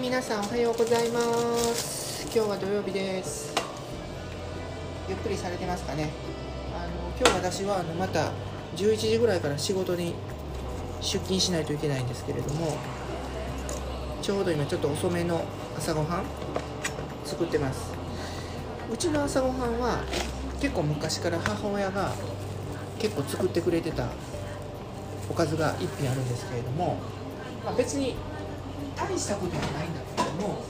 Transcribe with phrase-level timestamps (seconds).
[0.00, 1.20] 皆さんおはようございま
[1.74, 2.24] す。
[2.34, 3.54] 今日は土曜日です。
[5.10, 6.08] ゆっくりされてますかね。
[6.74, 8.32] あの今日私はあのまた
[8.76, 10.14] 11時ぐらいから仕事に
[11.02, 12.78] 出勤しないといけないんですけれども
[14.22, 15.44] ちょうど今ちょっと遅めの
[15.76, 16.24] 朝ごはん
[17.26, 17.92] 作ってます。
[18.90, 20.02] うちの朝ごはんは
[20.62, 22.14] 結構昔から母親が
[22.98, 24.08] 結構作ってくれてた
[25.28, 26.96] おかずが1品あるんですけれども、
[27.66, 28.16] まあ、別に
[28.96, 30.64] 大したことはないんだけども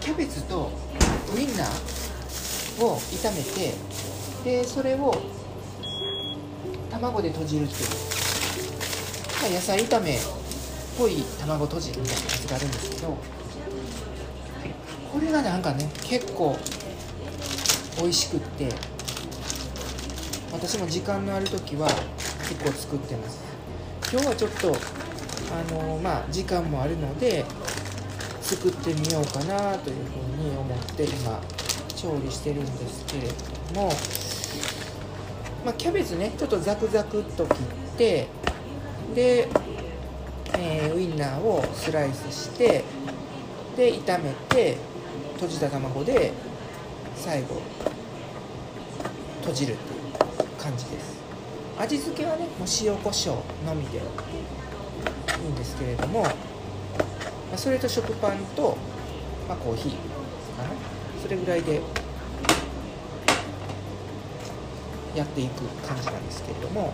[0.00, 0.70] キャベツと
[1.34, 3.74] ウインナーを炒めて
[4.44, 5.14] でそれを
[6.90, 7.90] 卵でとじるっていう、
[9.42, 10.18] まあ、野菜炒めっ
[10.98, 13.16] ぽい卵とじみたいなやつがあるんですけど
[15.12, 16.56] これがなんかね結構
[18.00, 18.68] 美味しくって
[20.52, 21.88] 私も時間のある時は
[22.48, 23.49] 結構作ってます。
[24.12, 24.74] 今日はちょっと
[25.54, 27.44] あのまあ時間もあるので
[28.40, 31.40] 作ってみようかなというふうに思って今
[31.94, 33.92] 調理してるんですけれども、
[35.64, 38.26] まあ、キャベツねちょっとザクザクっと切って
[39.14, 39.48] で、
[40.58, 42.82] えー、ウインナーをスライスして
[43.76, 44.76] で炒めて
[45.34, 46.32] 閉じた卵で
[47.14, 47.62] 最後
[49.42, 49.96] 閉じるってい
[50.46, 51.29] う感じです。
[51.80, 56.26] 味付けはねもう塩コショウのみでいいんですけれども、
[57.56, 58.76] それと食パンと、
[59.48, 59.92] まあ、コーヒー
[60.56, 60.70] かな。
[61.22, 61.80] それぐらいで
[65.16, 66.92] やっていく感じなんですけれども。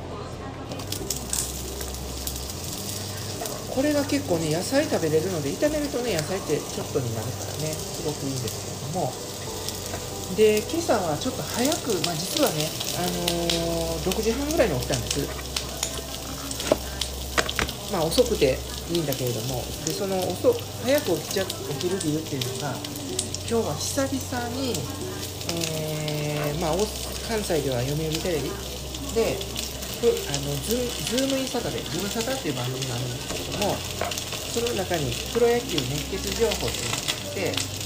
[3.74, 9.35] これが結構ね野菜食べれるので炒めるとね野菜ってちょっとになるからねすごくいいんですけれども。
[10.36, 15.46] で今朝はちょっと早く、まあ、実はね、あのー、6時半ぐらいに起きたんです。
[17.92, 18.58] まあ遅くて
[18.92, 19.62] いいんだけれども。
[19.86, 20.52] でその遅
[20.84, 22.74] 早く起きちゃ起きる理由っていうのが
[23.48, 24.74] 今日は久々に、
[25.54, 26.76] えー、まあ、
[27.28, 28.50] 関西では読売テレビ。
[29.14, 29.38] で
[30.02, 30.76] あのズ
[31.16, 31.90] ズームインサタデー。
[31.90, 33.74] ズムサタっていう番組があるんですけれども
[34.52, 37.85] その中にプロ野球熱血情報っていうのがあって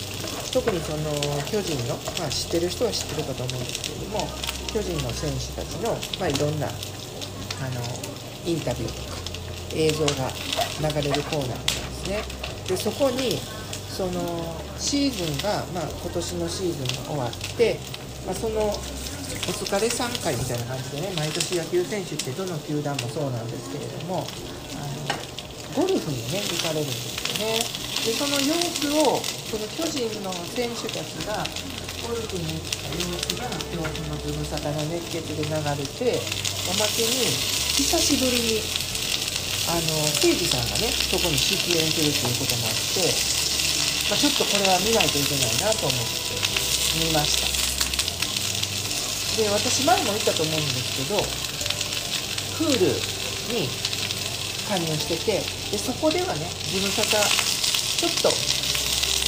[0.52, 1.10] 特にその
[1.46, 4.26] 巨人の、まあ、知ってる人は知ってるかと思うんですけれども
[4.74, 6.70] 巨人の選手たちの、まあ、いろんなあ
[7.70, 7.82] の
[8.46, 9.20] インタビューとか
[9.74, 10.30] 映像が
[10.90, 12.22] 流れるコーナーなんですね。
[12.66, 13.38] でそこに
[13.90, 17.78] そのシーズンが、まあ、今年のシーズンが終わって、
[18.26, 24.26] まあ、そのお疲れ3回みたいな感じでね毎年野球選手ってどの球団もそうなんですけれども
[24.78, 27.58] あのゴルフにね行かれるんですよね。
[28.00, 31.42] でその様子をその巨人の選手たちが
[32.06, 36.22] ゴルフに行った様子が今日そのズムサタの熱血で流れて
[36.70, 37.26] おまけに
[37.74, 38.62] 久しぶりに
[39.66, 43.02] あの誠司さんがねそこに出演するっていうこともあって、
[44.06, 46.30] まあ、ちょっとこれは見ないといけないなと思って
[47.02, 47.50] 見ました。
[49.34, 51.18] で私前も言ったと思うんですけど
[52.54, 52.86] クール
[53.50, 53.66] に
[54.70, 55.42] 加入してて
[55.74, 58.59] でそこではねズムサタちょっと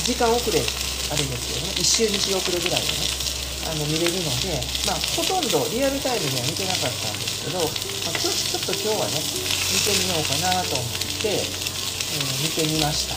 [0.02, 1.72] 時間遅れあるんですけどね。
[1.78, 3.06] 1周2周遅れぐらいでね
[3.70, 4.58] あの見れるので、
[4.90, 10.86] まあ、ほとんどリアルタイムには見てなかったんですけど、まあ、ちょちょっと今日はね見てみようかなと思っ
[11.22, 13.14] て、えー、見てみました。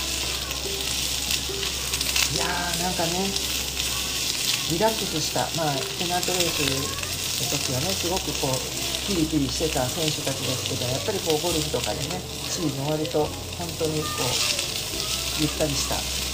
[2.36, 3.32] いやーなんかね
[4.70, 6.62] リラックスしたまあペナントレース
[7.42, 8.58] の時はねすごくこう
[9.08, 12.20] ピリピリしてた選手たちですけどやっぱりこうゴルフとかでね
[12.50, 13.26] シーズン終わると
[13.58, 14.34] 本当にこう
[15.40, 16.25] ゆったりした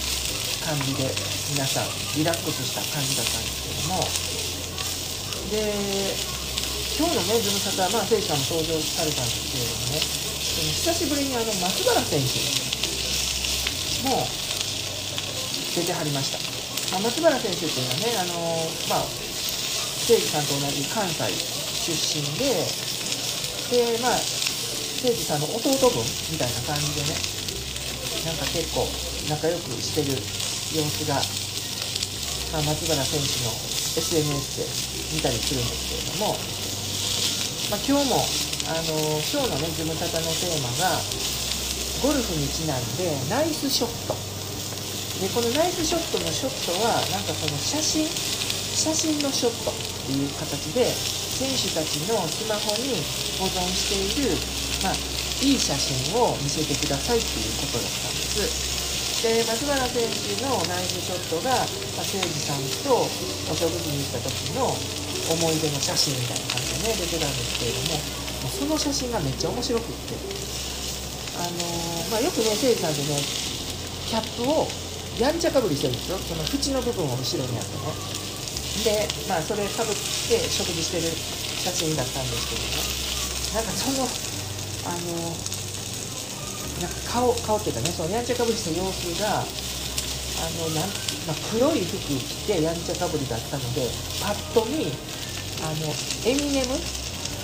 [0.61, 1.09] 感じで
[1.51, 4.05] 皆さんリラックスした感じだったんですけども
[5.51, 6.31] で
[6.95, 12.37] 今日のねズムサタまあ聖さんも登場されたんですけれどもね久しぶりにあの松原選手
[14.05, 14.21] も
[15.73, 16.37] 出てはりました、
[16.93, 18.37] まあ、松原選手っていうのはねあの
[18.87, 21.25] まあ誠司さんと同じ関西
[21.89, 22.53] 出身で
[23.71, 24.19] でまあ
[25.01, 27.17] 誠司さんの弟分みたいな感じでね
[28.29, 28.85] なんか結構
[29.29, 30.13] 仲良くしてる
[30.71, 31.19] 様子が、
[32.55, 33.51] まあ、松原選手の
[33.91, 36.35] SNS で見たりするんですけれども、
[37.71, 38.23] まあ、今日も
[38.71, 40.95] あの今日のねズムタタのテーマが
[41.99, 44.15] ゴルフにちなんでナイスショット
[45.19, 49.75] でこのナイスショットのショットはなんかその写真写真のショットっ
[50.07, 52.95] ていう形で選手たちのスマホに
[53.37, 54.31] 保存している、
[54.83, 54.93] まあ、
[55.43, 58.80] いい写真を見せてくださいっていうことだったんです。
[59.21, 68.01] で松原選手のナイスショットが、誠司さんとお食事に行った時の思い出の写真みたいな感じでね出てたんですけれども、
[68.41, 70.17] まあ、その写真がめっちゃ面白くって。
[71.37, 71.49] あの
[72.11, 74.67] まあ、よくねせいじさんでねキャップを
[75.17, 76.17] やんちゃかぶりしてるんですよ。
[76.17, 77.93] その縁の部分を後ろにあってね。
[78.83, 81.07] でまあそれかぶって食事してる
[81.61, 82.81] 写真だったんですけどね。
[83.53, 85.60] なんかそのあの
[86.81, 89.45] なんか顔顔っていうかねそのやんちゃかぶりした様子が
[90.41, 90.89] あのなん、
[91.29, 93.85] まあ、黒い服着てやんちゃかぶりだったので
[94.21, 94.89] パッと見
[95.61, 95.93] あの
[96.25, 96.73] エミネム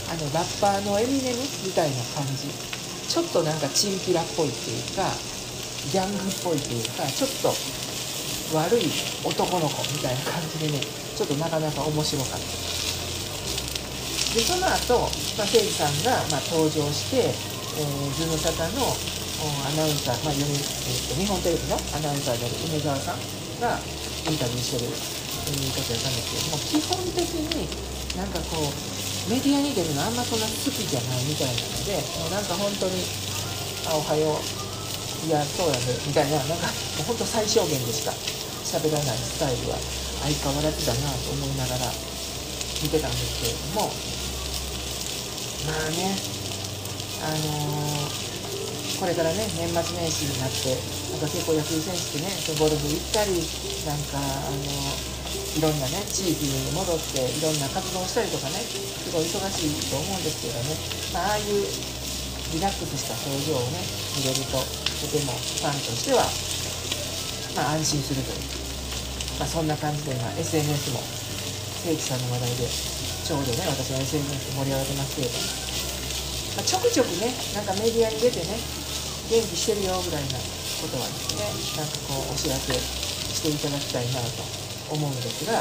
[0.10, 5.06] あのラッパーのエミネムみたいな感じちょっとなんかチンピラっぽいっていうか
[5.94, 7.54] ギャングっぽいっていうかちょっと
[8.58, 8.90] 悪い
[9.24, 12.78] 男の子みたいな感じでねちょっとなかなか面白かった。
[14.34, 15.00] でその後、
[15.38, 18.86] まあ、誠司さんが、まあ、登場して、えーズムサタの
[19.46, 23.22] アナウンサー、まあ読みえーと日本テレビのアナウンサーである梅沢さん
[23.62, 23.78] が
[24.26, 27.22] インタビューしてるということやったんですけども基本的
[27.54, 27.70] に
[28.18, 28.74] なんかこう
[29.30, 33.06] メディアに出るのあんまそんな好きじゃないみたいなのでもうなんか本当に
[33.86, 34.42] 「あおはよう」
[35.28, 36.68] いやそうやねみたいななんか
[36.98, 38.14] もう本当最小限でしか
[38.66, 39.78] 喋らないスタイルは
[40.26, 41.92] 相変わらずだなと思いながら
[42.82, 43.92] 見てたんですけれども
[45.68, 46.18] まあね
[47.22, 48.37] あのー
[48.98, 50.74] これからね年末年始になって
[51.14, 53.38] なんか結構野球選手ってねゴルフ行ったり
[53.86, 55.18] なんかあの
[55.58, 60.74] いろんなね地域に戻っていろんな活動をしたりとかねすごい忙しいと思うんですけどね、
[61.14, 61.66] まあ、あいう
[62.54, 63.82] リラックスした表情をね
[64.18, 66.26] 見れるととてもファンとしては、
[67.54, 68.42] まあ、安心するという、
[69.38, 71.02] まあ、そんな感じで今 SNS も
[71.86, 75.46] 聖地さんの話題でちょうどね私の SNS 盛り上がってますけれども、
[76.58, 78.58] まあ、ちょくちょくねなんかメディアに出てね
[79.28, 80.40] 元気してるよぐらいな
[80.80, 81.44] ことはですね
[81.80, 84.44] なんかこうお知らせしていただきたいなと
[84.96, 85.60] 思うんですが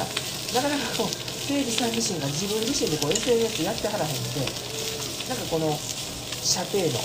[0.55, 4.47] なかなかこう誠司さん自身が自分自身でこう SNS やってはらへんので
[5.27, 6.99] なんかこの射程の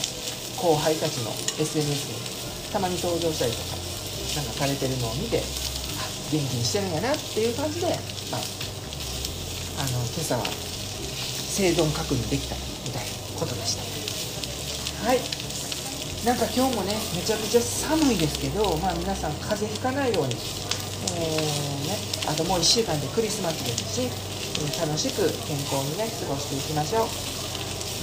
[0.61, 2.21] 後輩たちの SNS に
[2.69, 3.81] たまに登場したりとか
[4.37, 5.41] なんかされてるのを見て
[6.31, 7.87] 元気にしてるんやなっていう感じで、
[8.31, 8.41] まあ、
[9.81, 15.07] あの今朝は生存確認できたみたいなことでした。
[15.09, 15.50] はい。
[16.25, 20.35] なんか今日もねめちゃくちゃ寒いですけどまあ皆さん風邪ひかないように
[21.01, 21.97] えーね、
[22.29, 24.07] あともう1週間でクリスマスですし、
[24.79, 27.09] 楽しく健康にね過ごしていきましょう。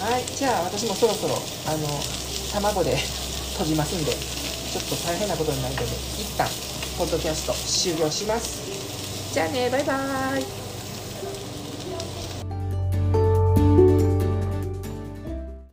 [0.02, 1.34] はいじゃあ私もそろそろ
[1.66, 1.86] あの
[2.52, 2.96] 卵で
[3.54, 5.86] 閉じますんでちょっと大変なことになるので
[6.18, 6.48] 一旦
[6.98, 8.58] ポッドキャスト終了します。
[9.32, 10.67] じゃあねバイバーイ。